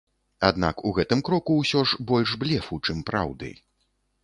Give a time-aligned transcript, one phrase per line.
[0.47, 3.55] Аднак у гэтым кроку ўсё ж больш блефу, чым праўды.